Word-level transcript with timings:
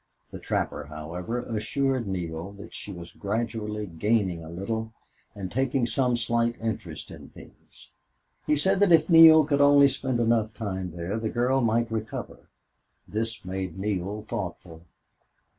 The 0.31 0.39
trapper, 0.39 0.85
however, 0.85 1.41
assured 1.41 2.07
Neale 2.07 2.53
that 2.53 2.73
she 2.73 2.91
was 2.91 3.11
gradually 3.11 3.85
gaining 3.85 4.43
a 4.43 4.49
little 4.49 4.93
and 5.35 5.51
taking 5.51 5.85
some 5.85 6.17
slight 6.17 6.55
interest 6.59 7.11
in 7.11 7.29
things; 7.29 7.91
he 8.47 8.55
said 8.55 8.79
that 8.79 8.91
if 8.91 9.11
Neale 9.11 9.45
could 9.45 9.61
only 9.61 9.87
spend 9.87 10.19
enough 10.19 10.55
time 10.55 10.95
there 10.95 11.19
the 11.19 11.29
girl 11.29 11.61
might 11.61 11.91
recover. 11.91 12.47
This 13.07 13.45
made 13.45 13.77
Neale 13.77 14.23
thoughtful. 14.23 14.85